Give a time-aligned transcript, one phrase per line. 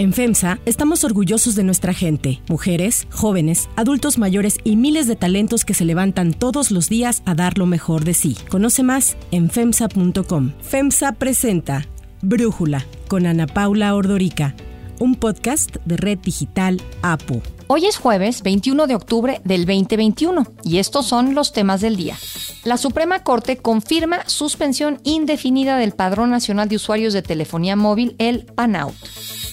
[0.00, 5.66] En FEMSA estamos orgullosos de nuestra gente, mujeres, jóvenes, adultos mayores y miles de talentos
[5.66, 8.34] que se levantan todos los días a dar lo mejor de sí.
[8.48, 10.52] Conoce más en FEMSA.com.
[10.62, 11.86] FEMSA presenta
[12.22, 14.54] Brújula con Ana Paula Ordorica,
[15.00, 17.42] un podcast de Red Digital APU.
[17.66, 22.16] Hoy es jueves 21 de octubre del 2021 y estos son los temas del día.
[22.64, 28.46] La Suprema Corte confirma suspensión indefinida del Padrón Nacional de Usuarios de Telefonía Móvil, el
[28.46, 28.94] PANOUT.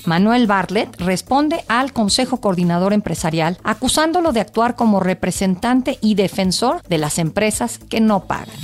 [0.08, 6.97] Manuel Bartlett responde al Consejo Coordinador Empresarial acusándolo de actuar como representante y defensor de
[6.97, 8.56] las empresas que no pagan.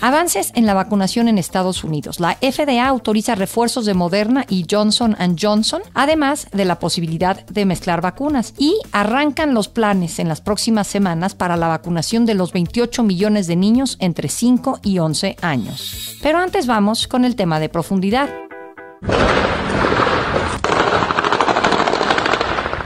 [0.00, 2.18] Avances en la vacunación en Estados Unidos.
[2.18, 8.00] La FDA autoriza refuerzos de Moderna y Johnson Johnson, además de la posibilidad de mezclar
[8.00, 8.54] vacunas.
[8.58, 13.46] Y arrancan los planes en las próximas semanas para la vacunación de los 28 millones
[13.46, 16.16] de niños entre 5 y 11 años.
[16.20, 18.28] Pero antes vamos con el tema de profundidad.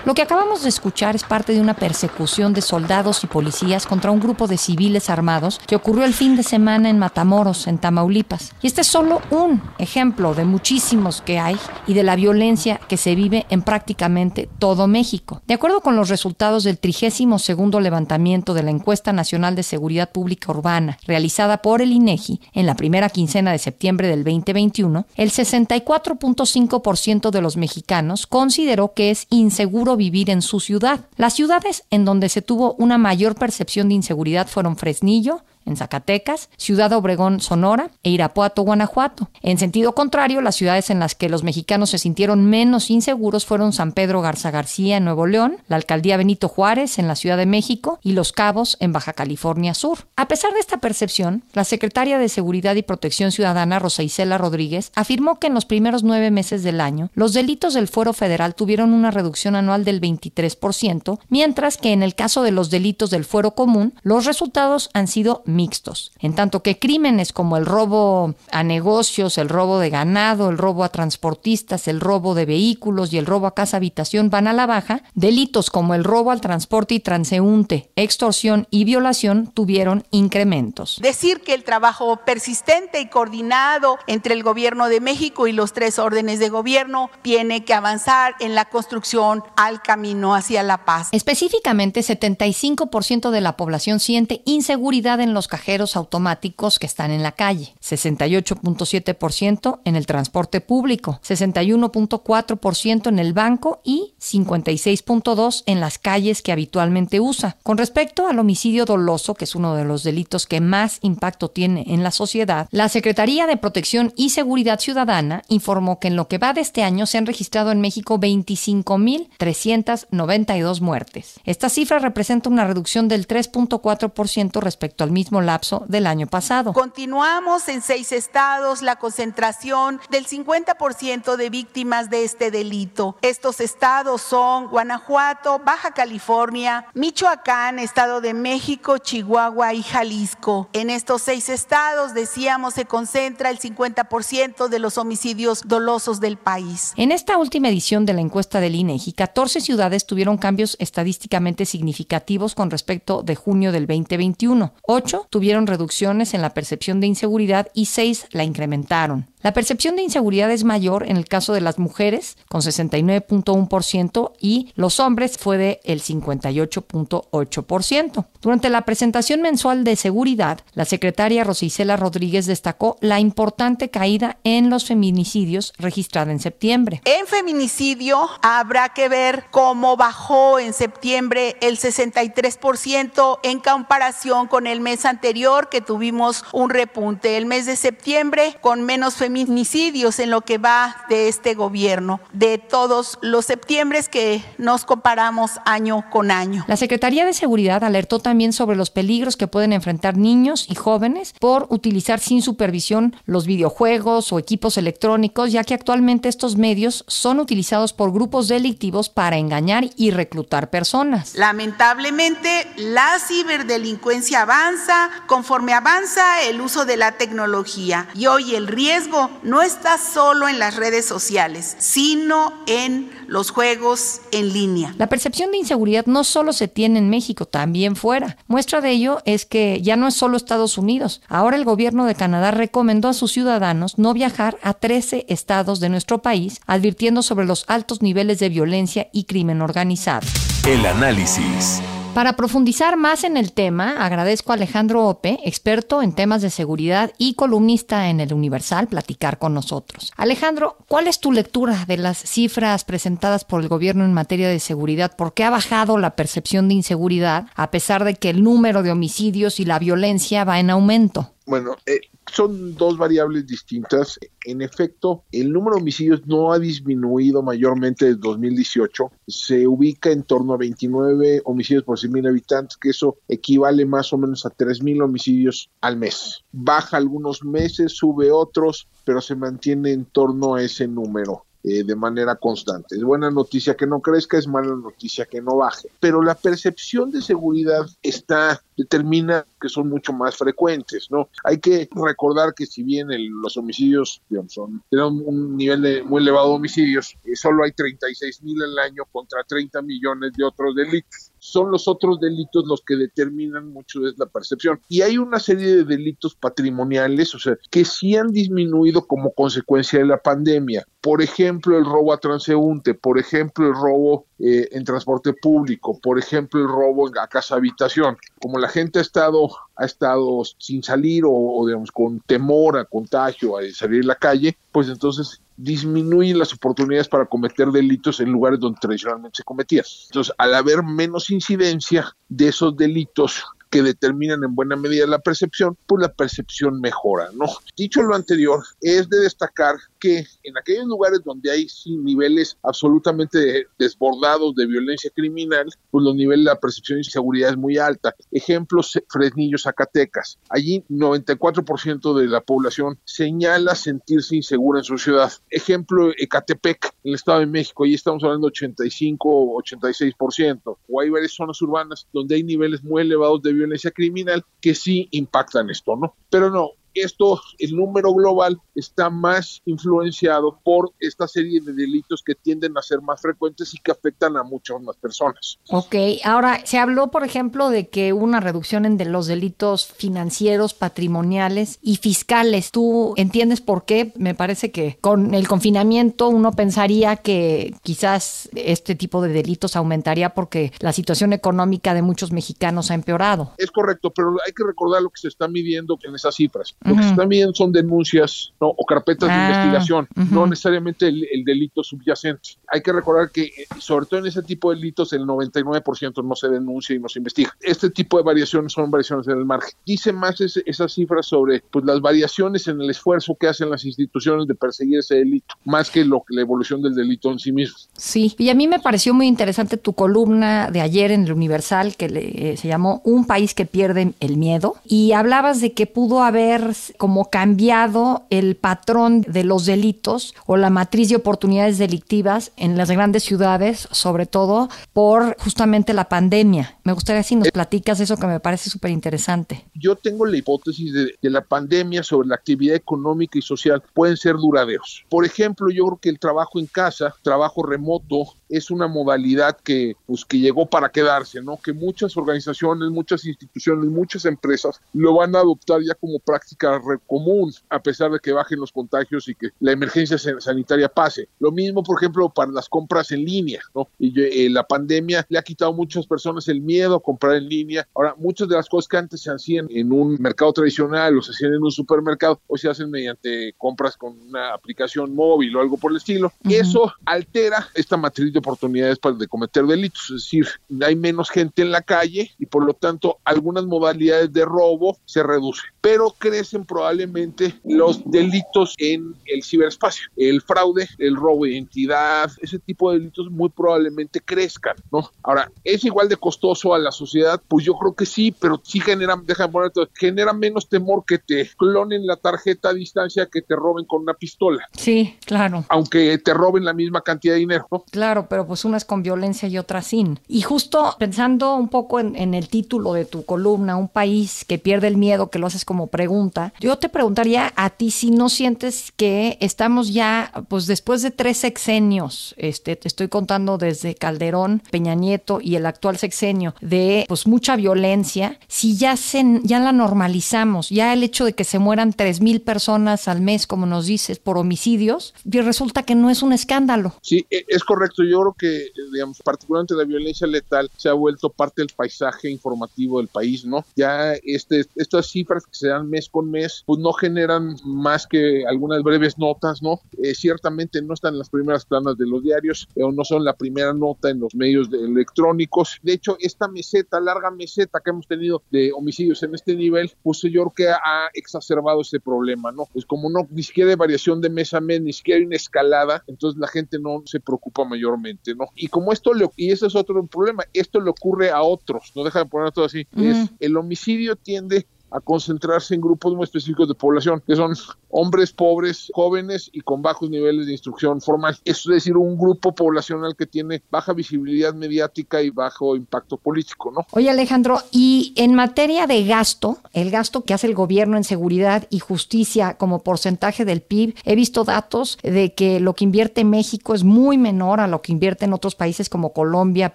[0.07, 4.13] Lo que acabamos de escuchar es parte de una persecución de soldados y policías contra
[4.13, 8.53] un grupo de civiles armados que ocurrió el fin de semana en Matamoros, en Tamaulipas.
[8.63, 11.57] Y este es solo un ejemplo de muchísimos que hay
[11.89, 15.43] y de la violencia que se vive en prácticamente todo México.
[15.49, 20.53] De acuerdo con los resultados del 32 levantamiento de la Encuesta Nacional de Seguridad Pública
[20.53, 27.31] Urbana realizada por el INEGI en la primera quincena de septiembre del 2021, el 64.5%
[27.31, 31.07] de los mexicanos consideró que es inseguro vivir en su ciudad.
[31.17, 36.49] Las ciudades en donde se tuvo una mayor percepción de inseguridad fueron Fresnillo, en Zacatecas,
[36.57, 39.29] Ciudad Obregón, Sonora e Irapuato, Guanajuato.
[39.43, 43.73] En sentido contrario, las ciudades en las que los mexicanos se sintieron menos inseguros fueron
[43.73, 47.47] San Pedro Garza García en Nuevo León, la alcaldía Benito Juárez en la Ciudad de
[47.47, 50.07] México y Los Cabos en Baja California Sur.
[50.17, 54.93] A pesar de esta percepción, la secretaria de Seguridad y Protección Ciudadana, Rosa Isela Rodríguez,
[54.95, 58.93] afirmó que en los primeros nueve meses del año, los delitos del fuero federal tuvieron
[58.93, 63.53] una reducción anual del 23%, mientras que en el caso de los delitos del fuero
[63.53, 69.39] común, los resultados han sido mixtos, en tanto que crímenes como el robo a negocios,
[69.39, 73.47] el robo de ganado, el robo a transportistas, el robo de vehículos y el robo
[73.47, 77.91] a casa habitación van a la baja, delitos como el robo al transporte y transeúnte,
[77.97, 80.99] extorsión y violación tuvieron incrementos.
[81.01, 85.99] Decir que el trabajo persistente y coordinado entre el gobierno de México y los tres
[85.99, 91.09] órdenes de gobierno tiene que avanzar en la construcción al camino hacia la paz.
[91.13, 97.33] Específicamente, 75% de la población siente inseguridad en los cajeros automáticos que están en la
[97.33, 106.43] calle, 68.7% en el transporte público, 61.4% en el banco y 56.2% en las calles
[106.43, 107.57] que habitualmente usa.
[107.63, 111.85] Con respecto al homicidio doloso, que es uno de los delitos que más impacto tiene
[111.89, 116.39] en la sociedad, la Secretaría de Protección y Seguridad Ciudadana informó que en lo que
[116.39, 121.35] va de este año se han registrado en México 25.392 muertes.
[121.45, 126.73] Esta cifra representa una reducción del 3.4% respecto al mismo lapso del año pasado.
[126.73, 133.17] Continuamos en seis estados la concentración del 50% de víctimas de este delito.
[133.23, 140.69] Estos estados son Guanajuato, Baja California, Michoacán, Estado de México, Chihuahua y Jalisco.
[140.73, 146.93] En estos seis estados, decíamos, se concentra el 50% de los homicidios dolosos del país.
[146.97, 152.55] En esta última edición de la encuesta del INEGI, 14 ciudades tuvieron cambios estadísticamente significativos
[152.55, 154.73] con respecto de junio del 2021.
[154.83, 159.27] 8 tuvieron reducciones en la percepción de inseguridad y seis la incrementaron.
[159.47, 164.73] La percepción de inseguridad es mayor en el caso de las mujeres, con 69.1%, y
[164.75, 168.27] los hombres fue de el 58.8%.
[168.43, 174.69] Durante la presentación mensual de seguridad, la secretaria Rosicela Rodríguez destacó la importante caída en
[174.69, 177.01] los feminicidios registrada en septiembre.
[177.05, 184.81] En feminicidio habrá que ver cómo bajó en septiembre el 63% en comparación con el
[184.81, 187.37] mes anterior que tuvimos un repunte.
[187.37, 192.21] El mes de septiembre con menos feminicidios feminicidios en lo que va de este gobierno,
[192.33, 196.65] de todos los septiembre que nos comparamos año con año.
[196.69, 201.35] La Secretaría de Seguridad alertó también sobre los peligros que pueden enfrentar niños y jóvenes
[201.39, 207.39] por utilizar sin supervisión los videojuegos o equipos electrónicos, ya que actualmente estos medios son
[207.39, 211.35] utilizados por grupos delictivos para engañar y reclutar personas.
[211.35, 219.26] Lamentablemente, la ciberdelincuencia avanza conforme avanza el uso de la tecnología y hoy el riesgo
[219.43, 224.95] no está solo en las redes sociales, sino en los juegos en línea.
[224.99, 228.37] La percepción de inseguridad no solo se tiene en México, también fuera.
[228.47, 231.23] Muestra de ello es que ya no es solo Estados Unidos.
[231.29, 235.89] Ahora el gobierno de Canadá recomendó a sus ciudadanos no viajar a 13 estados de
[235.89, 240.27] nuestro país, advirtiendo sobre los altos niveles de violencia y crimen organizado.
[240.67, 241.81] El análisis.
[242.17, 247.13] Para profundizar más en el tema, agradezco a Alejandro Ope, experto en temas de seguridad
[247.19, 250.15] y columnista en el Universal, platicar con nosotros.
[250.17, 254.61] Alejandro, ¿cuál es tu lectura de las cifras presentadas por el gobierno en materia de
[254.61, 255.15] seguridad?
[255.15, 258.93] ¿Por qué ha bajado la percepción de inseguridad a pesar de que el número de
[258.93, 261.36] homicidios y la violencia va en aumento?
[261.47, 262.01] Bueno, eh,
[262.33, 264.19] son dos variables distintas.
[264.45, 269.13] En efecto, el número de homicidios no ha disminuido mayormente desde 2018.
[269.29, 274.19] Se ubica en torno a 29 homicidios por 100.000 habitantes, que eso equivale más o
[274.19, 276.45] menos a 3.000 homicidios al mes.
[276.51, 281.46] Baja algunos meses, sube otros, pero se mantiene en torno a ese número.
[281.69, 282.95] Eh, de manera constante.
[282.95, 285.89] Es buena noticia que no crezca, es mala noticia que no baje.
[285.99, 291.29] Pero la percepción de seguridad está determina que son mucho más frecuentes, ¿no?
[291.43, 293.09] Hay que recordar que si bien
[293.43, 297.73] los homicidios digamos, son tienen un nivel de muy elevado de homicidios, eh, solo hay
[297.73, 301.33] 36 mil al año contra 30 millones de otros delitos.
[301.39, 304.81] Son los otros delitos los que determinan mucho de la percepción.
[304.89, 309.99] Y hay una serie de delitos patrimoniales, o sea, que sí han disminuido como consecuencia
[309.99, 310.87] de la pandemia.
[311.01, 316.19] Por ejemplo, el robo a transeúnte, por ejemplo, el robo eh, en transporte público, por
[316.19, 318.17] ejemplo, el robo a casa habitación.
[318.41, 323.59] Como la gente ha estado, ha estado sin salir o, digamos con temor a contagio,
[323.59, 328.61] a salir a la calle, pues entonces disminuyen las oportunidades para cometer delitos en lugares
[328.61, 329.85] donde tradicionalmente se cometían.
[330.09, 333.45] Entonces, al haber menos incidencia de esos delitos
[333.77, 337.45] que determinan en buena medida la percepción, pues la percepción mejora, ¿no?
[337.77, 344.55] Dicho lo anterior, es de destacar que en aquellos lugares donde hay niveles absolutamente desbordados
[344.55, 348.15] de violencia criminal, pues los niveles de la percepción de inseguridad es muy alta.
[348.31, 350.39] Ejemplos, Fresnillo, Zacatecas.
[350.49, 355.31] Allí 94% de la población señala sentirse insegura en su ciudad.
[355.51, 360.79] Ejemplo, Ecatepec, en el Estado de México, allí estamos hablando de 85 o 86%.
[360.89, 365.09] O hay varias zonas urbanas donde hay niveles muy elevados de violencia criminal que sí
[365.13, 366.15] impactan esto, ¿no?
[366.31, 372.35] Pero no, esto, el número global está más influenciado por esta serie de delitos que
[372.35, 375.59] tienden a ser más frecuentes y que afectan a muchas más personas.
[375.71, 375.95] Ok,
[376.25, 380.75] ahora se habló, por ejemplo, de que hubo una reducción en de los delitos financieros,
[380.75, 382.71] patrimoniales y fiscales.
[382.71, 384.13] ¿Tú entiendes por qué?
[384.17, 390.35] Me parece que con el confinamiento uno pensaría que quizás este tipo de delitos aumentaría
[390.35, 393.53] porque la situación económica de muchos mexicanos ha empeorado.
[393.59, 396.77] Es correcto, pero hay que recordar lo que se está midiendo en esas cifras.
[396.87, 402.51] Lo que también son denuncias o carpetas de ah, investigación, no necesariamente el, delito subyacente.
[402.69, 406.35] Hay que recordar que, eh, sobre todo en ese tipo de delitos, el 99% no
[406.35, 407.55] se denuncia y no se investiga.
[407.61, 409.71] Este tipo de variaciones son variaciones en el margen.
[409.85, 414.47] Dice más esas cifras sobre pues, las variaciones en el esfuerzo que hacen las instituciones
[414.47, 417.77] de perseguir ese delito, más que lo, la evolución del delito en sí mismo.
[417.97, 421.97] Sí, y a mí me pareció muy interesante tu columna de ayer en el Universal
[421.97, 426.23] que eh, se llamó Un país que pierde el miedo y hablabas de que pudo
[426.23, 432.77] haber como cambiado el patrón de los delitos o la matriz de oportunidades delictivas en
[432.77, 436.79] las grandes ciudades, sobre todo por justamente la pandemia.
[436.85, 439.67] Me gustaría si nos platicas eso que me parece súper interesante.
[439.75, 444.17] Yo tengo la hipótesis de que la pandemia sobre la actividad económica y social pueden
[444.17, 445.05] ser duraderos.
[445.09, 449.95] Por ejemplo, yo creo que el trabajo en casa, trabajo remoto, es una modalidad que,
[450.07, 451.57] pues, que llegó para quedarse, ¿no?
[451.57, 456.66] Que muchas organizaciones, muchas instituciones, muchas empresas lo van a adoptar ya como práctica
[457.07, 461.29] común, a pesar de que bajen los contagios y que la emergencia sanitaria pase.
[461.39, 463.89] Lo mismo, por ejemplo, para las compras en línea, ¿no?
[463.99, 467.49] Y eh, la pandemia le ha quitado a muchas personas el miedo a comprar en
[467.49, 467.87] línea.
[467.95, 471.33] Ahora, muchas de las cosas que antes se hacían en un mercado tradicional o se
[471.33, 475.77] hacían en un supermercado, hoy se hacen mediante compras con una aplicación móvil o algo
[475.77, 476.33] por el estilo.
[476.45, 480.47] Y eso altera esta matriz de oportunidades para de cometer delitos, es decir,
[480.83, 485.23] hay menos gente en la calle y por lo tanto algunas modalidades de robo se
[485.23, 486.15] reducen, pero
[486.47, 492.93] crecen probablemente los delitos en el ciberespacio, el fraude, el robo de identidad, ese tipo
[492.93, 495.11] de delitos muy probablemente crezcan, ¿no?
[495.25, 497.41] Ahora, ¿es igual de costoso a la sociedad?
[497.49, 501.51] Pues yo creo que sí, pero sí genera, déjame poner genera menos temor que te
[501.57, 504.69] clonen la tarjeta a distancia que te roben con una pistola.
[504.77, 505.65] Sí, claro.
[505.69, 507.85] Aunque te roben la misma cantidad de dinero, ¿no?
[507.91, 510.21] Claro, pero pues una es con violencia y otra sin.
[510.29, 514.59] Y justo pensando un poco en, en el título de tu columna, un país que
[514.59, 518.29] pierde el miedo, que lo haces como pregunta, Yo te preguntaría a ti si no
[518.29, 524.63] sientes que estamos ya, pues después de tres sexenios, este, te estoy contando desde Calderón,
[524.71, 529.73] Peña Nieto y el actual sexenio, de pues mucha violencia, si ya, se, ya la
[529.73, 533.87] normalizamos, ya el hecho de que se mueran tres mil personas al mes, como nos
[533.87, 536.95] dices, por homicidios, y resulta que no es un escándalo.
[537.03, 538.03] Sí, e, es correcto.
[538.05, 542.99] Yo creo que, digamos, particularmente la violencia letal se ha vuelto parte del paisaje informativo
[542.99, 543.65] del país, ¿no?
[543.77, 548.45] Ya este, estas cifras que se dan mes con mes, pues no generan más que
[548.47, 549.81] algunas breves notas, ¿no?
[550.03, 553.35] Eh, ciertamente no están en las primeras planas de los diarios o no son la
[553.35, 555.79] primera nota en los medios electrónicos.
[555.83, 560.23] De hecho, esta meseta, larga meseta que hemos tenido de homicidios en este nivel, pues
[560.23, 562.67] yo creo que ha exacerbado ese problema, ¿no?
[562.73, 565.37] Pues como no, ni siquiera hay variación de mes a mes, ni siquiera hay una
[565.37, 568.47] escalada, entonces la gente no se preocupa mayormente, ¿no?
[568.55, 572.05] Y como esto le, y ese es otro problema, esto le ocurre a otros, no
[572.05, 576.69] deja de poner todo así, es el homicidio tiende a concentrarse en grupos muy específicos
[576.69, 577.55] de población, que son
[577.91, 581.37] hombres pobres, jóvenes y con bajos niveles de instrucción formal.
[581.45, 586.87] es decir, un grupo poblacional que tiene baja visibilidad mediática y bajo impacto político, ¿no?
[586.93, 591.67] Oye, Alejandro, y en materia de gasto, el gasto que hace el gobierno en seguridad
[591.71, 596.75] y justicia como porcentaje del PIB, he visto datos de que lo que invierte México
[596.75, 599.75] es muy menor a lo que invierte en otros países como Colombia,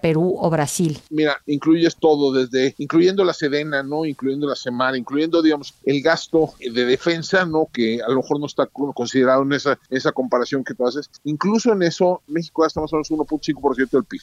[0.00, 0.98] Perú o Brasil.
[1.10, 4.04] Mira, incluyes todo, desde incluyendo la Sedena, ¿no?
[4.04, 5.11] Incluyendo la Semana, incluyendo,
[5.42, 7.68] digamos, el gasto de defensa, ¿no?
[7.72, 11.10] Que a lo mejor no está considerado en esa, esa comparación que tú haces.
[11.24, 14.20] Incluso en eso, México gasta más o menos 1.5% del PIB.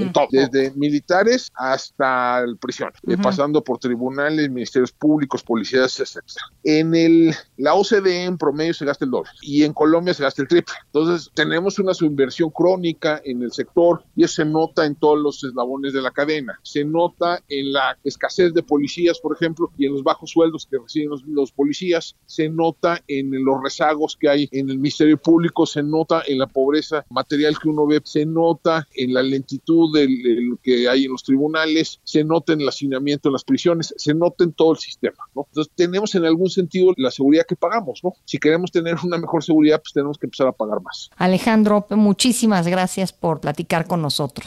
[0.00, 6.22] en todo, desde militares hasta el prisión, eh, pasando por tribunales, ministerios públicos, policías, etc.
[6.64, 10.42] En el, la OCDE en promedio se gasta el doble y en Colombia se gasta
[10.42, 10.74] el triple.
[10.86, 15.42] Entonces, tenemos una subinversión crónica en el sector y eso se nota en todos los
[15.44, 16.58] eslabones de la cadena.
[16.62, 20.78] Se nota en la escasez de policías, por ejemplo, y en los bajos sueldos que
[20.78, 25.82] reciben los, policías, se nota en los rezagos que hay en el Ministerio Público, se
[25.82, 30.56] nota en la pobreza material que uno ve, se nota en la lentitud de lo
[30.62, 34.44] que hay en los tribunales, se nota en el hacinamiento en las prisiones, se nota
[34.44, 35.24] en todo el sistema.
[35.34, 38.14] Entonces tenemos en algún sentido la seguridad que pagamos, ¿no?
[38.24, 41.10] Si queremos tener una mejor seguridad, pues tenemos que empezar a pagar más.
[41.16, 44.46] Alejandro, muchísimas gracias por platicar con nosotros.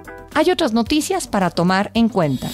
[0.33, 2.49] Hay otras noticias para tomar en cuenta.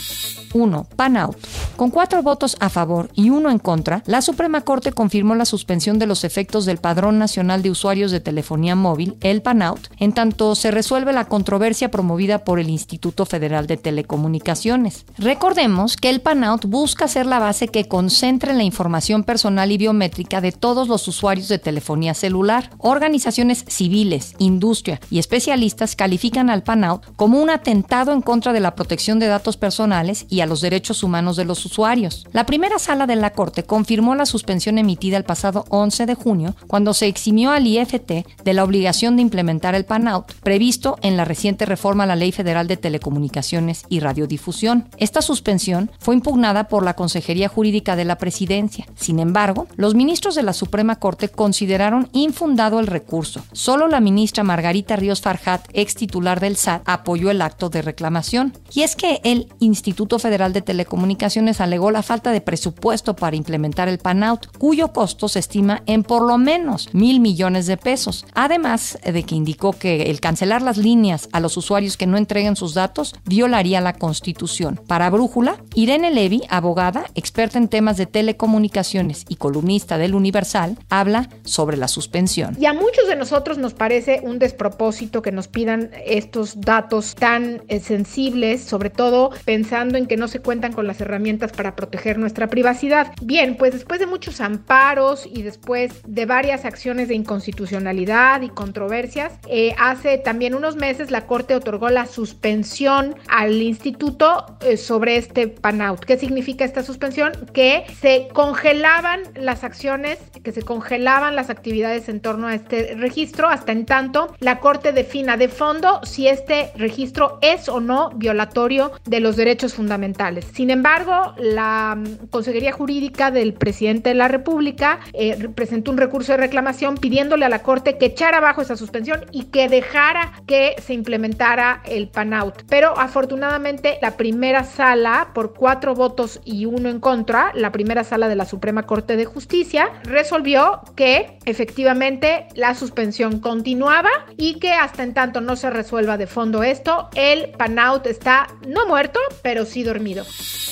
[0.53, 0.87] 1.
[0.95, 1.37] Pan out.
[1.75, 5.99] Con cuatro votos a favor y uno en contra, la Suprema Corte confirmó la suspensión
[5.99, 10.55] de los efectos del Padrón Nacional de Usuarios de Telefonía Móvil, el PANOUT, en tanto
[10.55, 15.05] se resuelve la controversia promovida por el Instituto Federal de Telecomunicaciones.
[15.17, 20.41] Recordemos que el PANOUT busca ser la base que concentre la información personal y biométrica
[20.41, 22.71] de todos los usuarios de telefonía celular.
[22.79, 28.75] Organizaciones civiles, industria y especialistas califican al PANOUT como un atentado en contra de la
[28.75, 32.25] protección de datos personales y a los derechos humanos de los usuarios.
[32.31, 36.55] La primera sala de la Corte confirmó la suspensión emitida el pasado 11 de junio,
[36.67, 41.25] cuando se eximió al IFT de la obligación de implementar el PANOUT, previsto en la
[41.25, 44.87] reciente reforma a la Ley Federal de Telecomunicaciones y Radiodifusión.
[44.95, 48.85] Esta suspensión fue impugnada por la Consejería Jurídica de la Presidencia.
[48.95, 53.43] Sin embargo, los ministros de la Suprema Corte consideraron infundado el recurso.
[53.51, 58.53] Solo la ministra Margarita Ríos Farjat, ex titular del SAT, apoyó el acto de reclamación.
[58.71, 63.89] Y es que el Instituto Federal de Telecomunicaciones alegó la falta de presupuesto para implementar
[63.89, 68.25] el PANOUT, cuyo costo se estima en por lo menos mil millones de pesos.
[68.35, 72.55] Además de que indicó que el cancelar las líneas a los usuarios que no entreguen
[72.55, 74.79] sus datos violaría la Constitución.
[74.87, 81.29] Para Brújula, Irene Levy, abogada, experta en temas de telecomunicaciones y columnista del Universal, habla
[81.43, 82.55] sobre la suspensión.
[82.59, 87.46] Y a muchos de nosotros nos parece un despropósito que nos pidan estos datos tan
[87.67, 92.17] eh, sensibles, sobre todo pensando en que no se cuentan con las herramientas para proteger
[92.17, 93.13] nuestra privacidad.
[93.21, 99.33] Bien, pues después de muchos amparos y después de varias acciones de inconstitucionalidad y controversias,
[99.47, 105.47] eh, hace también unos meses la Corte otorgó la suspensión al instituto eh, sobre este
[105.47, 106.05] PANOUT.
[106.05, 107.33] ¿Qué significa esta suspensión?
[107.53, 113.47] Que se congelaban las acciones, que se congelaban las actividades en torno a este registro
[113.47, 118.91] hasta en tanto la Corte defina de fondo si este registro es o no violatorio
[119.05, 120.45] de los derechos fundamentales.
[120.53, 126.33] Sin embargo, la mm, Consejería Jurídica del presidente de la República eh, presentó un recurso
[126.33, 130.75] de reclamación pidiéndole a la Corte que echara abajo esa suspensión y que dejara que
[130.85, 132.63] se implementara el pan-out.
[132.69, 138.27] Pero afortunadamente la primera sala, por cuatro votos y uno en contra, la primera sala
[138.29, 145.03] de la Suprema Corte de Justicia, resolvió que efectivamente la suspensión continuaba y que hasta
[145.03, 149.83] en tanto no se resuelva de fondo esto, el pan-out está no muerto, pero sí
[149.83, 150.25] dormido.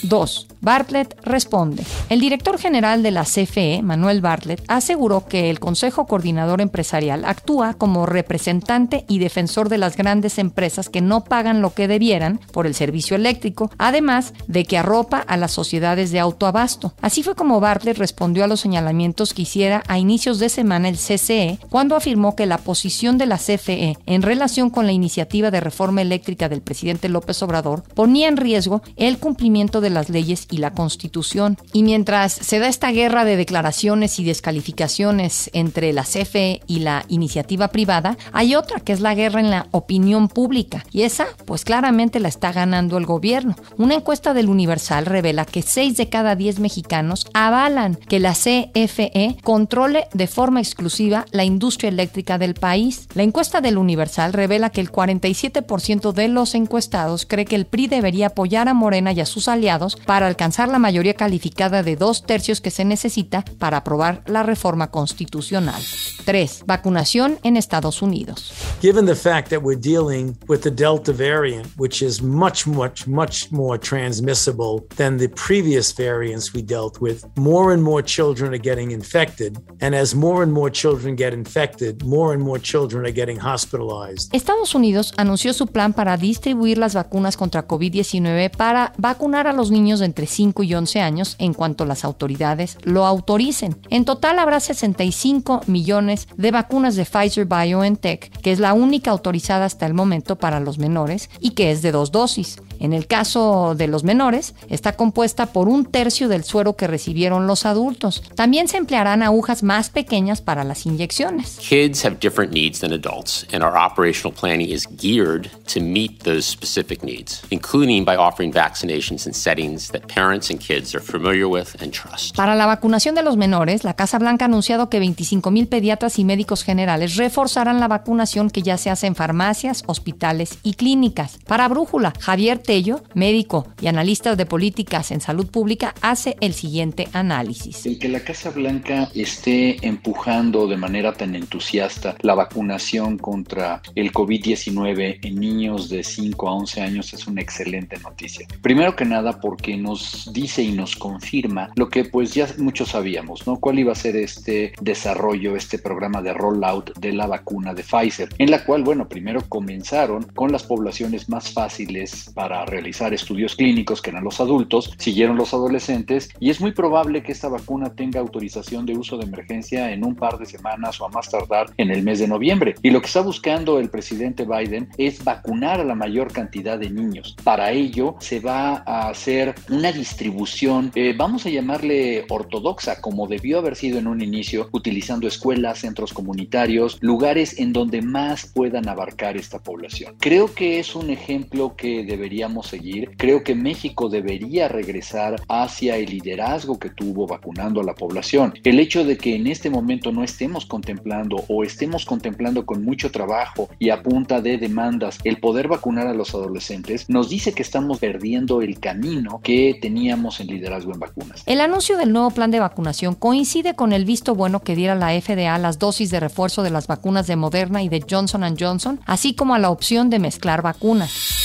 [0.03, 0.47] 2.
[0.61, 1.83] Bartlett responde.
[2.09, 7.75] El director general de la CFE, Manuel Bartlett, aseguró que el Consejo Coordinador Empresarial actúa
[7.75, 12.65] como representante y defensor de las grandes empresas que no pagan lo que debieran por
[12.67, 16.93] el servicio eléctrico, además de que arropa a las sociedades de autoabasto.
[17.01, 20.97] Así fue como Bartlett respondió a los señalamientos que hiciera a inicios de semana el
[20.97, 25.59] CCE cuando afirmó que la posición de la CFE en relación con la iniciativa de
[25.59, 30.57] reforma eléctrica del presidente López Obrador ponía en riesgo el cumplimiento de las leyes y
[30.57, 31.57] la Constitución.
[31.73, 37.05] Y mientras se da esta guerra de declaraciones y descalificaciones entre la CFE y la
[37.07, 40.85] iniciativa privada, hay otra que es la guerra en la opinión pública.
[40.91, 43.55] Y esa, pues claramente la está ganando el gobierno.
[43.77, 49.37] Una encuesta del Universal revela que 6 de cada 10 mexicanos avalan que la CFE
[49.43, 53.07] controle de forma exclusiva la industria eléctrica del país.
[53.13, 57.87] La encuesta del Universal revela que el 47% de los encuestados cree que el PRI
[57.87, 62.23] debería apoyar a Morena y a sus aliados para alcanzar la mayoría calificada de dos
[62.23, 65.81] tercios que se necesita para aprobar la reforma constitucional.
[66.25, 66.63] 3.
[66.65, 68.51] Vacunación en Estados Unidos.
[68.81, 73.51] Given the fact that we're dealing with the Delta variant, which is much, much, much
[73.51, 78.91] more transmissible than the previous variants we dealt with, more and more children are getting
[78.91, 79.57] infected.
[79.81, 84.33] And as more and more children get infected, more and more children are getting hospitalized.
[84.33, 89.71] Estados Unidos anunció su plan para distribuir las vacunas contra COVID-19 para vacunar a los
[89.71, 93.77] niños de entre 5 y 11 años en cuanto las autoridades lo autoricen.
[93.89, 99.65] En total habrá 65 millones de vacunas de Pfizer BioNTech, que es la única autorizada
[99.65, 102.57] hasta el momento para los menores y que es de dos dosis.
[102.79, 107.47] En el caso de los menores, está compuesta por un tercio del suero que recibieron
[107.47, 108.21] los adultos.
[108.35, 111.57] También se emplearán agujas más pequeñas para las inyecciones.
[111.57, 116.43] Kids have different needs than adults, and our operational planning is geared to meet those
[116.43, 121.81] specific needs, including by offering vaccinations in settings that parents and kids are familiar with
[121.81, 122.35] and trust.
[122.35, 126.19] Para la vacunación de los menores, la Casa Blanca ha anunciado que 25 mil pediatras
[126.19, 131.39] y médicos generales reforzarán la vacunación que ya se hace en farmacias, hospitales y clínicas.
[131.47, 137.07] Para Brújula, Javier Tello, médico y analista de políticas en salud pública, hace el siguiente
[137.13, 137.85] análisis.
[137.85, 144.11] El que la Casa Blanca esté empujando de manera tan entusiasta la vacunación contra el
[144.11, 148.47] COVID-19 en niños de 5 a 11 años es una excelente noticia.
[148.61, 153.45] Primero que nada porque nos dice y nos confirma lo que pues ya muchos sabíamos,
[153.47, 153.57] ¿no?
[153.57, 158.29] ¿Cuál iba a ser este desarrollo, este programa de rollout de la vacuna de Pfizer?
[158.37, 164.01] En la cual, bueno, primero comenzaron con las poblaciones más fáciles para realizar estudios clínicos,
[164.01, 168.19] que eran los adultos, siguieron los adolescentes y es muy probable que esta vacuna tenga
[168.19, 171.91] autorización de uso de emergencia en un par de semanas o a más tardar en
[171.91, 172.75] el mes de noviembre.
[172.81, 177.35] Y lo que está buscando el presidente Biden es vacunar la mayor cantidad de niños.
[177.43, 183.59] Para ello se va a hacer una distribución, eh, vamos a llamarle ortodoxa, como debió
[183.59, 189.37] haber sido en un inicio, utilizando escuelas, centros comunitarios, lugares en donde más puedan abarcar
[189.37, 190.15] esta población.
[190.19, 193.11] Creo que es un ejemplo que deberíamos seguir.
[193.17, 198.53] Creo que México debería regresar hacia el liderazgo que tuvo vacunando a la población.
[198.63, 203.11] El hecho de que en este momento no estemos contemplando o estemos contemplando con mucho
[203.11, 207.61] trabajo y a punta de demandas el poder vacunar a los adolescentes nos dice que
[207.61, 211.43] estamos perdiendo el camino que teníamos en liderazgo en vacunas.
[211.45, 215.19] El anuncio del nuevo plan de vacunación coincide con el visto bueno que diera la
[215.19, 219.33] FDA las dosis de refuerzo de las vacunas de Moderna y de Johnson Johnson, así
[219.33, 221.44] como a la opción de mezclar vacunas.